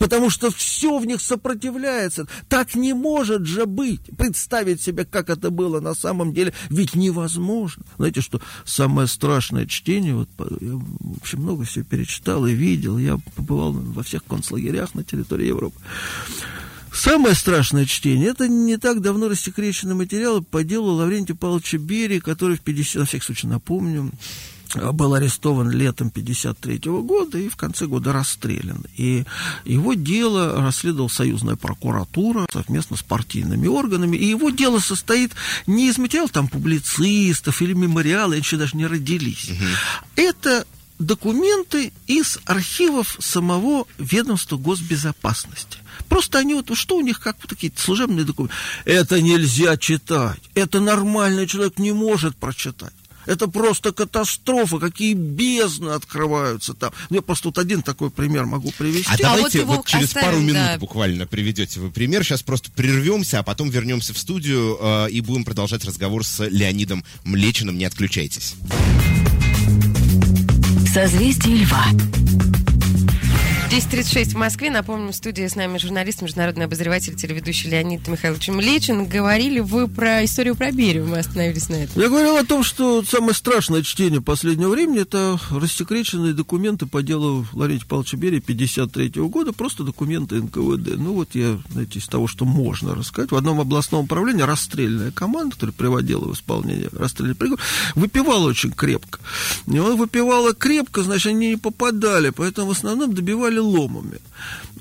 [0.00, 2.26] Потому что все в них сопротивляется.
[2.48, 4.00] Так не может же быть.
[4.16, 7.84] Представить себе, как это было на самом деле, ведь невозможно.
[7.98, 10.28] Знаете, что самое страшное чтение, вот,
[10.62, 12.96] я, в много всего перечитал и видел.
[12.96, 15.78] Я побывал во всех концлагерях на территории Европы.
[16.90, 22.56] Самое страшное чтение, это не так давно рассекреченный материал по делу Лаврентия Павловича Берии, который
[22.56, 24.10] в 50, на всякий случай напомню,
[24.74, 28.84] был арестован летом 53 года и в конце года расстрелян.
[28.96, 29.24] И
[29.64, 34.16] его дело расследовал союзная прокуратура совместно с партийными органами.
[34.16, 35.32] И его дело состоит
[35.66, 39.50] не из материалов там публицистов или мемориала, они еще даже не родились.
[39.50, 39.64] Угу.
[40.16, 40.66] Это
[41.00, 45.78] документы из архивов самого ведомства госбезопасности.
[46.08, 48.54] Просто они вот, что у них, как вот такие служебные документы?
[48.84, 50.40] Это нельзя читать.
[50.54, 52.92] Это нормальный человек не может прочитать.
[53.26, 56.92] Это просто катастрофа, какие бездны открываются там.
[57.10, 59.10] Ну, я просто тут один такой пример могу привести.
[59.10, 60.78] А, а давайте вот, вот через оставим, пару минут да.
[60.78, 62.24] буквально приведете вы пример.
[62.24, 67.04] Сейчас просто прервемся, а потом вернемся в студию э, и будем продолжать разговор с Леонидом
[67.24, 67.76] Млечиным.
[67.78, 68.54] Не отключайтесь.
[70.92, 71.86] Созвездие Льва.
[73.70, 74.68] 10.36 в Москве.
[74.68, 79.06] Напомню, в студии с нами журналист, международный обозреватель, телеведущий Леонид Михайлович Млечин.
[79.06, 82.02] Говорили вы про историю про Берию, мы остановились на этом.
[82.02, 87.46] Я говорил о том, что самое страшное чтение последнего времени это рассекреченные документы по делу
[87.52, 90.96] Лаврентия Павловича Берия 53 года, просто документы НКВД.
[90.96, 95.54] Ну вот я, знаете, из того, что можно рассказать, в одном областном управлении расстрельная команда,
[95.54, 97.60] которая приводила в исполнение расстрельный приговор,
[97.94, 99.20] выпивала очень крепко.
[99.68, 104.18] И он выпивала крепко, значит, они не попадали, поэтому в основном добивали ломами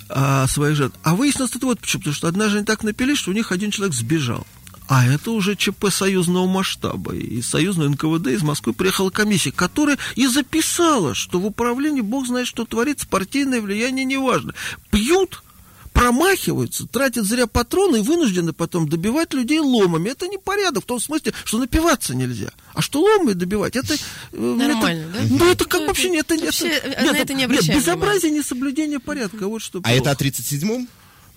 [0.09, 0.97] а, своих жертв.
[1.03, 2.01] А выяснилось это вот почему.
[2.01, 4.45] Потому что однажды они так напились, что у них один человек сбежал.
[4.87, 7.13] А это уже ЧП союзного масштаба.
[7.13, 12.47] И союзный НКВД из Москвы приехала комиссия, которая и записала, что в управлении бог знает,
[12.47, 14.55] что творится, партийное влияние неважно.
[14.89, 15.43] Пьют
[15.99, 20.09] промахиваются, тратят зря патроны и вынуждены потом добивать людей ломами.
[20.09, 22.51] Это не порядок в том смысле, что напиваться нельзя.
[22.73, 23.95] А что ломами добивать, это...
[23.95, 23.97] Э,
[24.31, 25.27] Нормально, это, да?
[25.29, 26.15] Ну, это как ну, вообще...
[26.15, 29.47] Это, вообще это, нет, это не нет, безобразие, несоблюдение порядка.
[29.47, 30.87] Вот что а это о 37-м?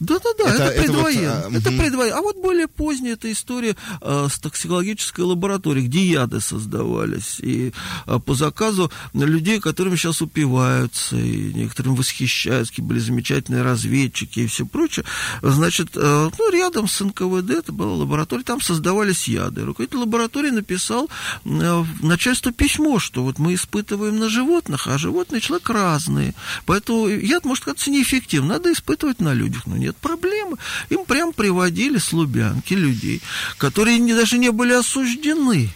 [0.03, 1.21] Да-да-да, это, это предвоенно.
[1.21, 2.19] Это, вот, а, это предвоенно.
[2.19, 7.39] А вот более поздняя эта история а, с токсикологической лабораторией, где яды создавались.
[7.39, 7.73] И
[8.07, 14.47] а, по заказу людей, которыми сейчас упиваются, и некоторым восхищаются, какие были замечательные разведчики и
[14.49, 15.05] все прочее.
[15.41, 19.65] Значит, а, ну, рядом с НКВД, это была лаборатория, там создавались яды.
[19.65, 21.09] Руководитель лаборатории написал
[21.45, 26.35] а, начальству письмо, что вот мы испытываем на животных, а животные человек разные.
[26.67, 28.49] Поэтому яд может казаться неэффективным.
[28.49, 29.67] Надо испытывать на людях.
[29.67, 30.57] Но нет проблемы.
[30.91, 33.21] Им прям приводили с Лубянки людей,
[33.59, 35.71] которые не, даже не были осуждены.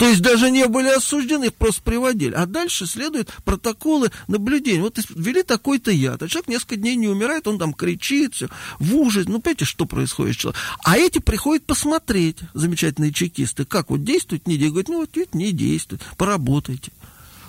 [0.00, 2.32] То есть даже не были осуждены, их просто приводили.
[2.32, 4.80] А дальше следуют протоколы наблюдения.
[4.80, 8.96] Вот ввели такой-то яд, а человек несколько дней не умирает, он там кричит, все, в
[8.96, 9.28] ужасе.
[9.28, 10.62] Ну, понимаете, что происходит с человеком?
[10.84, 14.86] А эти приходят посмотреть, замечательные чекисты, как вот действует, не действует.
[14.86, 16.92] Говорят, ну, вот видите, не действует, поработайте.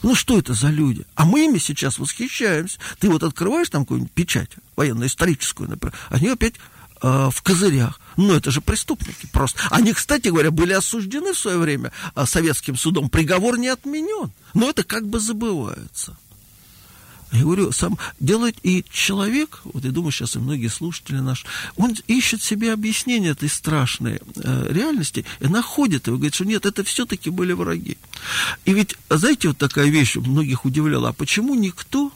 [0.04, 1.06] Ну, что это за люди?
[1.16, 2.80] А мы ими сейчас восхищаемся.
[3.00, 6.56] Ты вот открываешь там какую-нибудь печать военно-историческую, например, они опять
[7.02, 8.00] э, в козырях.
[8.18, 9.60] Ну, это же преступники просто.
[9.70, 13.10] Они, кстати говоря, были осуждены в свое время э, советским судом.
[13.10, 14.32] Приговор не отменен.
[14.54, 16.18] Но это как бы забывается.
[17.32, 21.46] Я говорю, сам делает и человек, вот я думаю, сейчас и многие слушатели наши,
[21.78, 26.84] он ищет себе объяснение этой страшной э, реальности и находит его, говорит, что нет, это
[26.84, 27.98] все-таки были враги.
[28.66, 32.12] И ведь, знаете, вот такая вещь многих удивляла, а почему никто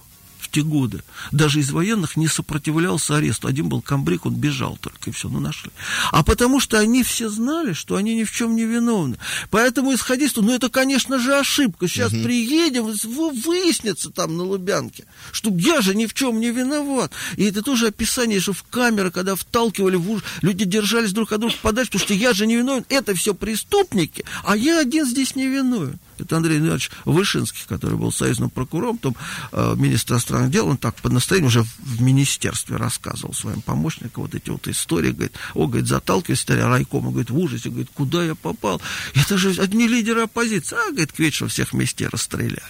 [0.55, 1.03] те годы.
[1.33, 3.49] Даже из военных не сопротивлялся аресту.
[3.49, 5.69] Один был комбриг, он бежал только, и все, ну нашли.
[6.11, 9.17] А потому что они все знали, что они ни в чем не виновны.
[9.49, 11.89] Поэтому исходя из ну это, конечно же, ошибка.
[11.89, 12.23] Сейчас угу.
[12.23, 17.11] приедем, выяснится там на Лубянке, что я же ни в чем не виноват.
[17.35, 21.41] И это тоже описание, что в камеры, когда вталкивали в уж, люди держались друг от
[21.41, 22.85] друга подальше, потому что я же не виновен.
[22.87, 25.99] Это все преступники, а я один здесь не виновен.
[26.19, 29.15] Это Андрей Иванович Вышинский, который был союзным прокурором, потом
[29.51, 34.35] э, министр иностранных дел, он так по настроению уже в министерстве рассказывал своим помощникам вот
[34.35, 38.35] эти вот истории, говорит, о, говорит, заталкиваюсь, старя райкома, говорит, в ужасе, говорит, куда я
[38.35, 38.81] попал?
[39.13, 42.61] Это же одни лидеры оппозиции, а, говорит, к вечеру всех вместе расстреляли.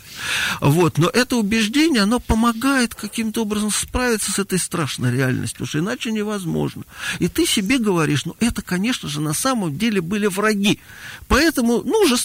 [0.62, 5.80] Вот, но это убеждение, оно помогает каким-то образом справиться с этой страшной реальностью, потому что
[5.80, 6.84] иначе невозможно.
[7.20, 10.80] И ты себе говоришь, ну, это, конечно же, на самом деле были враги.
[11.28, 12.18] Поэтому, ну, же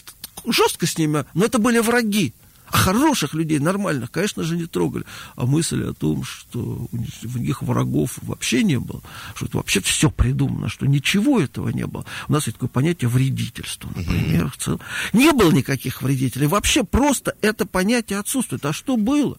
[0.47, 2.35] жестко с ними, но это были враги.
[2.71, 5.05] А хороших людей, нормальных, конечно же, не трогали.
[5.35, 9.03] А мысль о том, что у них врагов вообще не было,
[9.35, 12.05] что это вообще все придумано, что ничего этого не было.
[12.29, 14.51] У нас есть такое понятие вредительства, например.
[14.51, 14.81] В целом.
[15.13, 16.47] Не было никаких вредителей.
[16.47, 18.65] Вообще просто это понятие отсутствует.
[18.65, 19.39] А что было?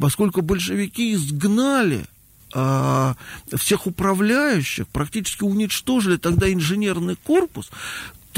[0.00, 2.06] Поскольку большевики изгнали
[2.54, 3.16] а,
[3.56, 7.70] всех управляющих, практически уничтожили тогда инженерный корпус,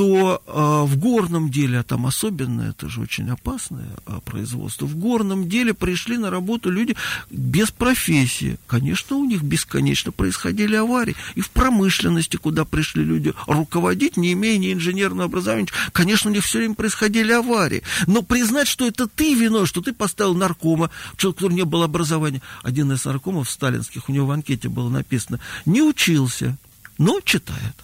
[0.00, 4.96] что э, в горном деле, а там особенно, это же очень опасное э, производство, в
[4.96, 6.96] горном деле пришли на работу люди
[7.31, 8.59] без профессии.
[8.66, 11.16] Конечно, у них бесконечно происходили аварии.
[11.35, 16.44] И в промышленности, куда пришли люди руководить, не имея ни инженерного образования, конечно, у них
[16.44, 17.83] все время происходили аварии.
[18.07, 22.40] Но признать, что это ты виной, что ты поставил наркома, человек, который не было образования.
[22.62, 26.57] Один из наркомов сталинских, у него в анкете было написано, не учился,
[26.96, 27.76] но читает.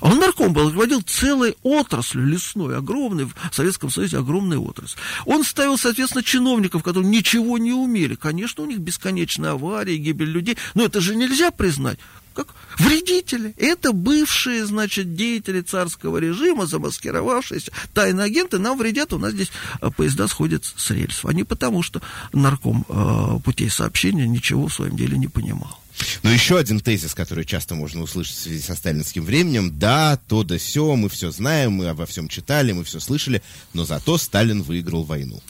[0.00, 4.98] А он нарком был, руководил целой отраслью лесной, огромной, в Советском Союзе огромная отрасль.
[5.24, 8.14] Он ставил, соответственно, чиновников, которые ничего не умели.
[8.14, 11.98] Конечно, у них бесконечные аварии, гибель людей, но это же нельзя признать
[12.36, 13.54] как вредители.
[13.56, 19.90] Это бывшие, значит, деятели царского режима, замаскировавшиеся, тайные агенты, нам вредят, у нас здесь э,
[19.90, 21.24] поезда сходят с рельсов.
[21.24, 25.80] А не потому, что нарком э, путей сообщения ничего в своем деле не понимал.
[26.22, 30.42] Но еще один тезис, который часто можно услышать в связи со сталинским временем, да, то
[30.42, 34.62] да все, мы все знаем, мы обо всем читали, мы все слышали, но зато Сталин
[34.62, 35.42] выиграл войну.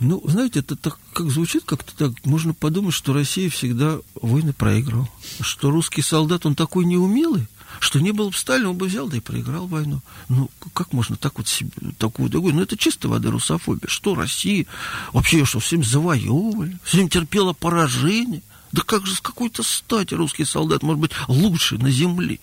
[0.00, 5.08] Ну, знаете, это так как звучит, как-то так, можно подумать, что Россия всегда войны проигрывала.
[5.40, 7.46] Что русский солдат, он такой неумелый,
[7.80, 10.00] что не был бы Сталина, он бы взял, да и проиграл войну.
[10.30, 12.54] Ну, как можно так вот себе, такую другую?
[12.54, 13.88] Ну, это чисто вода русофобия.
[13.88, 14.64] Что Россия?
[15.12, 16.78] Вообще что, всем завоевывали?
[16.82, 18.42] Всем терпела поражение?
[18.72, 22.38] Да как же с какой-то стати русский солдат может быть лучше на земле?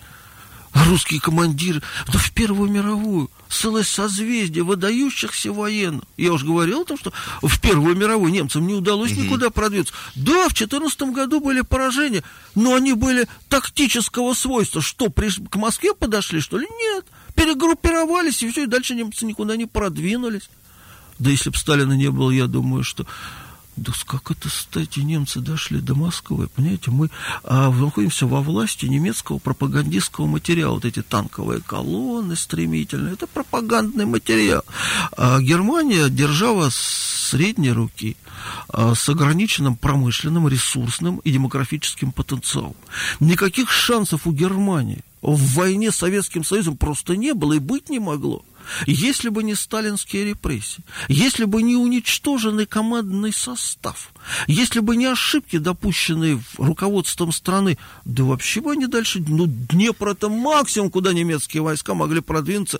[0.73, 6.03] А русские командиры, да в Первую мировую, целое созвездие выдающихся военных.
[6.17, 9.93] Я уже говорил о том, что в Первую мировую немцам не удалось mm никуда продвинуться.
[10.15, 14.81] Да, в 14 году были поражения, но они были тактического свойства.
[14.81, 15.39] Что, приш...
[15.49, 16.67] к Москве подошли, что ли?
[16.67, 17.05] Нет.
[17.33, 20.49] Перегруппировались, и все, и дальше немцы никуда не продвинулись.
[21.17, 23.07] Да если бы Сталина не было, я думаю, что
[23.77, 27.09] да как это, кстати, немцы дошли до Москвы, понимаете, мы
[27.43, 34.63] а, находимся во власти немецкого пропагандистского материала, вот эти танковые колонны стремительные, это пропагандный материал.
[35.15, 38.17] А Германия держава средней руки,
[38.69, 42.75] а, с ограниченным промышленным, ресурсным и демографическим потенциалом.
[43.19, 47.99] Никаких шансов у Германии в войне с Советским Союзом просто не было и быть не
[47.99, 48.43] могло.
[48.85, 54.11] Если бы не сталинские репрессии, если бы не уничтоженный командный состав,
[54.47, 60.29] если бы не ошибки, допущенные руководством страны, да вообще бы они дальше, ну, Днепр это
[60.29, 62.79] максимум, куда немецкие войска могли продвинуться,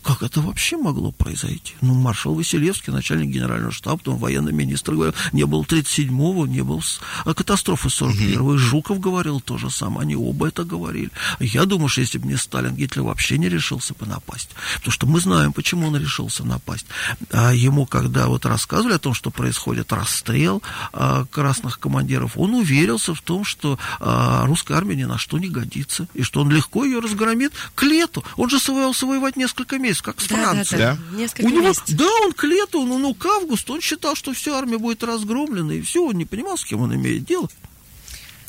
[0.00, 1.74] как это вообще могло произойти?
[1.80, 6.82] Ну, маршал Василевский, начальник генерального штаба, потом военный министр говорил, не был 37-го, не был
[7.24, 8.54] а катастрофы 41-го.
[8.54, 11.10] И Жуков говорил то же самое, они оба это говорили.
[11.38, 14.50] Я думаю, что если бы не Сталин, Гитлер вообще не решился бы напасть.
[14.76, 16.86] Потому что мы знаем, почему он решился напасть.
[17.30, 23.14] А ему, когда вот рассказывали о том, что происходит расстрел а, красных командиров, он уверился
[23.14, 26.84] в том, что а, русская армия ни на что не годится, и что он легко
[26.84, 28.24] ее разгромит к лету.
[28.36, 30.78] Он же собирался воевать несколько месяцев месяц, как с да, Францией.
[30.78, 31.16] Да, да.
[31.16, 31.96] Несколько У него, месяцев.
[31.96, 35.72] да, он к лету, ну, ну, к августу, он считал, что вся армия будет разгромлена,
[35.72, 37.48] и все, он не понимал, с кем он имеет дело.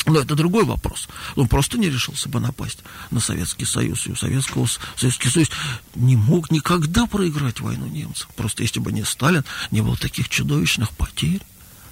[0.07, 1.07] Но это другой вопрос.
[1.35, 2.79] Он просто не решился бы напасть
[3.11, 4.07] на Советский Союз.
[4.07, 5.51] И у Советского, Советский Союз
[5.93, 8.27] не мог никогда проиграть войну немцам.
[8.35, 11.41] Просто если бы не Сталин, не было таких чудовищных потерь.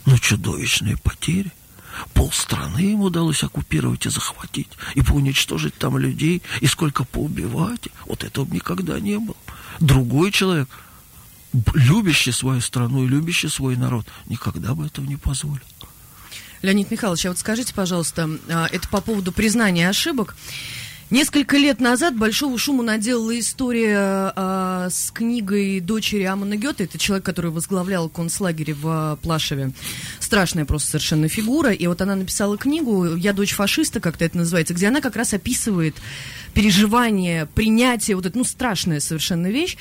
[0.07, 1.51] Ну, чудовищные потери.
[2.13, 7.89] Полстраны ему удалось оккупировать и захватить, и поуничтожить там людей, и сколько поубивать.
[8.05, 9.37] Вот этого никогда не было.
[9.79, 10.69] Другой человек,
[11.73, 15.61] любящий свою страну и любящий свой народ, никогда бы этого не позволил.
[16.61, 20.35] Леонид Михайлович, а вот скажите, пожалуйста, а, это по поводу признания ошибок.
[21.11, 26.83] Несколько лет назад большого шума наделала история э, с книгой дочери Амона Гёте.
[26.83, 29.71] Это человек, который возглавлял концлагерь в Плашеве.
[30.19, 31.71] Страшная просто совершенно фигура.
[31.71, 35.33] И вот она написала книгу «Я дочь фашиста», как-то это называется, где она как раз
[35.33, 35.95] описывает
[36.53, 39.77] переживание, принятие, вот это, ну, страшная совершенно вещь.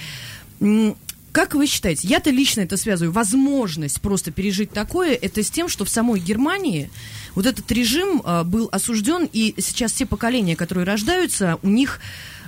[1.33, 5.85] Как вы считаете, я-то лично это связываю, возможность просто пережить такое, это с тем, что
[5.85, 6.91] в самой Германии
[7.35, 12.01] вот этот режим а, был осужден, и сейчас все поколения, которые рождаются, у них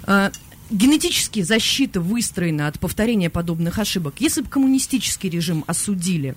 [0.04, 0.32] а,
[0.70, 4.14] генетически защита выстроена от повторения подобных ошибок.
[4.18, 6.34] Если бы коммунистический режим осудили,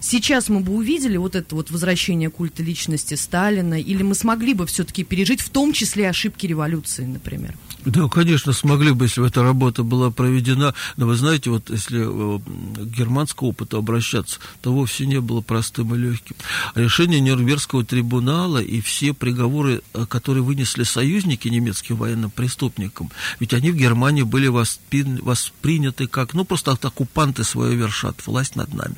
[0.00, 4.66] сейчас мы бы увидели вот это вот возвращение культа личности Сталина, или мы смогли бы
[4.66, 7.54] все-таки пережить в том числе ошибки революции, например?
[7.84, 10.74] Да, конечно, смогли бы, если бы эта работа была проведена.
[10.96, 15.94] Но вы знаете, вот если э, к германскому опыту обращаться, то вовсе не было простым
[15.94, 16.36] и легким.
[16.74, 23.70] Решение Нюрнбергского трибунала и все приговоры, э, которые вынесли союзники немецким военным преступникам, ведь они
[23.70, 28.96] в Германии были восприняты как, ну, просто оккупанты свое вершат, власть над нами.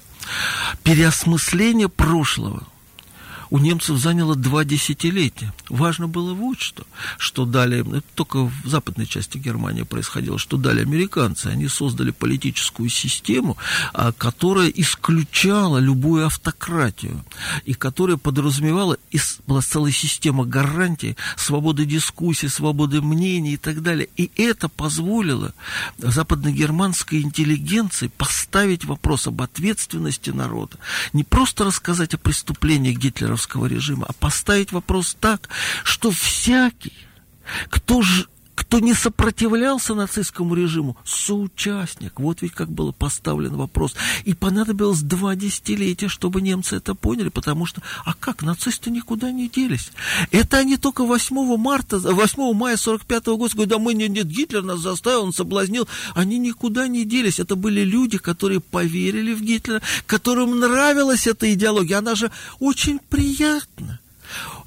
[0.83, 2.66] Переосмысление прошлого,
[3.51, 5.53] у немцев заняло два десятилетия.
[5.69, 6.85] Важно было вот что,
[7.19, 7.85] что дали,
[8.15, 11.47] только в западной части Германии происходило, что дали американцы.
[11.47, 13.57] Они создали политическую систему,
[13.93, 17.25] а, которая исключала любую автократию,
[17.65, 18.97] и которая подразумевала,
[19.47, 24.09] была целая система гарантий, свободы дискуссии, свободы мнений и так далее.
[24.17, 25.55] И это позволило
[25.99, 30.77] западногерманской интеллигенции поставить вопрос об ответственности народа.
[31.12, 32.99] Не просто рассказать о преступлениях
[33.41, 35.49] гитлеровского режима, а поставить вопрос так,
[35.84, 36.93] что всякий,
[37.68, 38.26] кто же
[38.61, 42.21] кто не сопротивлялся нацистскому режиму, соучастник.
[42.21, 43.95] Вот ведь как был поставлен вопрос.
[44.25, 49.49] И понадобилось два десятилетия, чтобы немцы это поняли, потому что, а как, нацисты никуда не
[49.49, 49.93] делись.
[50.31, 54.27] Это они только 8 марта, 8 мая 45 -го года говорят, да мы, нет, нет,
[54.27, 55.89] Гитлер нас заставил, он соблазнил.
[56.15, 57.41] Они никуда не делись.
[57.41, 61.97] Это были люди, которые поверили в Гитлера, которым нравилась эта идеология.
[61.97, 64.01] Она же очень приятна.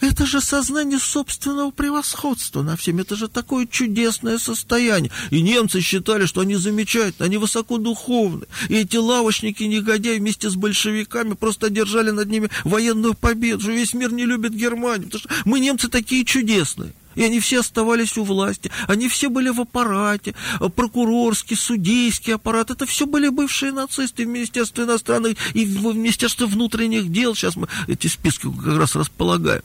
[0.01, 2.99] Это же сознание собственного превосходства на всем.
[2.99, 5.11] Это же такое чудесное состояние.
[5.29, 8.45] И немцы считали, что они замечательны, они высокодуховны.
[8.69, 13.61] И эти лавочники-негодяи вместе с большевиками просто одержали над ними военную победу.
[13.61, 15.09] Что весь мир не любит Германию.
[15.09, 16.93] Потому что мы, немцы, такие чудесные.
[17.15, 20.35] И они все оставались у власти, они все были в аппарате,
[20.75, 27.11] прокурорский, судейский аппарат, это все были бывшие нацисты в Министерстве иностранных и в Министерстве внутренних
[27.11, 29.63] дел, сейчас мы эти списки как раз располагаем.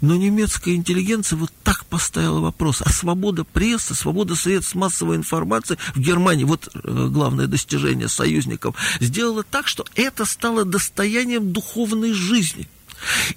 [0.00, 2.82] Но немецкая интеллигенция вот так поставила вопрос.
[2.84, 9.42] А свобода прессы, свобода средств массовой информации в Германии, вот э, главное достижение союзников, сделала
[9.42, 12.68] так, что это стало достоянием духовной жизни.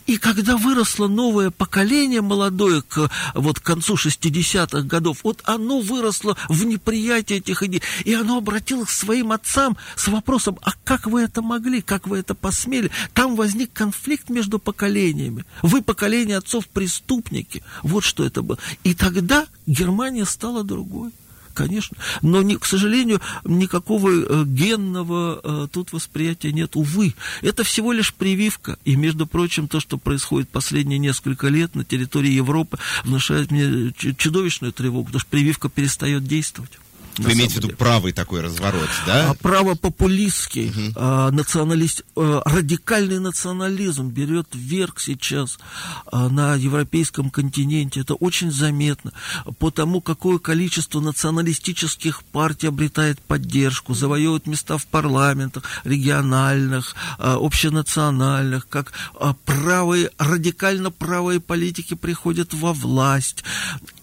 [0.06, 6.38] И когда выросло новое поколение молодое к, вот, к концу 60-х годов, вот оно выросло
[6.48, 11.22] в неприятии этих идей, и оно обратилось к своим отцам с вопросом, а как вы
[11.22, 12.92] это могли, как вы это посмели?
[13.14, 15.46] Там возник конфликт между поколениями.
[15.62, 17.64] Вы поколение отцов преступники.
[17.84, 18.58] Вот что это было.
[18.84, 21.12] И тогда Германия стала другой
[21.60, 21.98] конечно.
[22.22, 27.16] Но, не, к сожалению, никакого э, генного э, тут восприятия нет, увы.
[27.42, 28.80] Это всего лишь прививка.
[28.86, 34.72] И, между прочим, то, что происходит последние несколько лет на территории Европы, внушает мне чудовищную
[34.72, 36.80] тревогу, потому что прививка перестает действовать.
[37.24, 39.32] Вы имеете в виду правый такой разворот, да?
[39.32, 40.94] А, правопопулистский, угу.
[40.96, 45.60] а, националист, а, радикальный национализм берет вверх сейчас
[46.06, 48.02] а, на европейском континенте.
[48.02, 49.12] Это очень заметно.
[49.58, 58.68] По тому, какое количество националистических партий обретает поддержку, завоевывает места в парламентах, региональных, а, общенациональных,
[58.68, 63.44] как а, правые, радикально правые политики приходят во власть.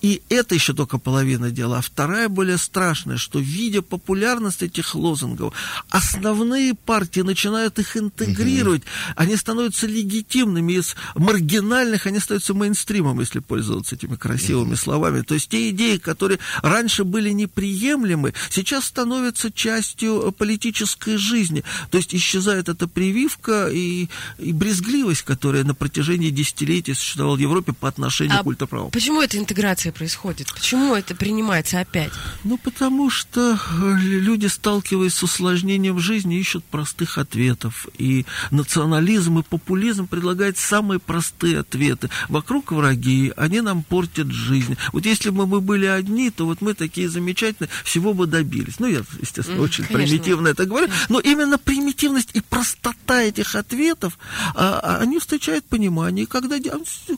[0.03, 1.79] И это еще только половина дела.
[1.79, 5.55] А вторая, более страшная, что, видя популярность этих лозунгов,
[5.91, 8.83] основные партии начинают их интегрировать.
[8.83, 8.89] Угу.
[9.17, 10.75] Они становятся легитимными.
[10.75, 14.77] Из маргинальных они становятся мейнстримом, если пользоваться этими красивыми угу.
[14.77, 15.23] словами.
[15.23, 21.63] То есть те идеи, которые раньше были неприемлемы, сейчас становятся частью политической жизни.
[21.91, 27.73] То есть исчезает эта прививка и, и брезгливость, которая на протяжении десятилетий существовала в Европе
[27.73, 28.91] по отношению а к культоправу.
[28.91, 30.53] Почему эта интеграция происходит?
[30.53, 32.13] Почему это принимается опять?
[32.45, 37.87] Ну, потому что э, люди, сталкиваясь с усложнением жизни, ищут простых ответов.
[37.99, 42.11] И национализм и популизм предлагают самые простые ответы.
[42.29, 44.77] Вокруг враги, они нам портят жизнь.
[44.93, 48.79] Вот если бы мы были одни, то вот мы такие замечательные, всего бы добились.
[48.79, 50.07] Ну, я, естественно, очень Конечно.
[50.09, 50.89] примитивно это говорю.
[51.09, 54.19] Но именно примитивность и простота этих ответов,
[54.55, 56.25] а, а они встречают понимание.
[56.25, 56.57] И когда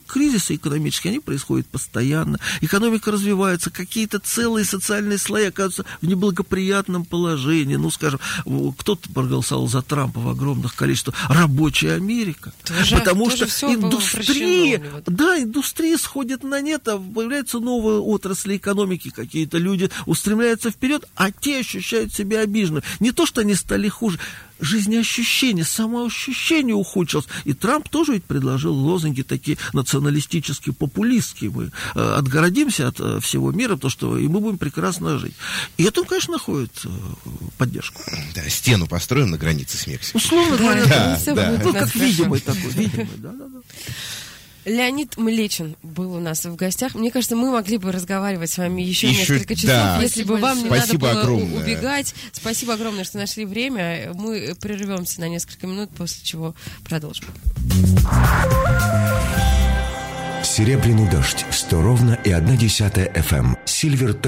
[0.07, 7.75] кризисы экономические, они происходят постоянно экономика развивается, какие-то целые социальные слои оказываются в неблагоприятном положении.
[7.75, 8.19] Ну, скажем,
[8.77, 11.15] кто-то проголосовал за Трампа в огромных количествах.
[11.29, 12.53] Рабочая Америка.
[12.63, 19.09] Тоже, потому тоже что индустрия, да, индустрия сходит на нет, а появляются новые отрасли экономики,
[19.09, 22.83] какие-то люди устремляются вперед, а те ощущают себя обиженными.
[22.99, 24.19] Не то, что они стали хуже,
[24.59, 27.27] жизнеощущение, самоощущение ухудшилось.
[27.45, 31.51] И Трамп тоже ведь предложил лозунги такие националистические, популистские.
[31.51, 35.35] Мы э, отгородимся от э, всего мира, то что и мы будем прекрасно жить.
[35.77, 36.89] И это, конечно, находит э,
[37.57, 38.01] поддержку.
[38.35, 40.19] Да, стену построим на границе с Мексикой.
[40.19, 41.61] Условно говоря, да, да, да.
[41.63, 43.59] ну, как видимый такой, видимый, да, да, да.
[44.65, 46.95] Леонид Млечин был у нас в гостях.
[46.95, 50.01] Мне кажется, мы могли бы разговаривать с вами еще, еще несколько часов, да.
[50.01, 51.63] если бы вам не Спасибо надо было огромное.
[51.63, 52.13] убегать.
[52.31, 54.11] Спасибо огромное, что нашли время.
[54.13, 57.25] Мы прервемся на несколько минут, после чего продолжим.
[60.43, 61.45] Серебряный дождь.
[61.51, 63.57] Сто ровно и одна десятая FM.
[63.65, 64.19] Silver.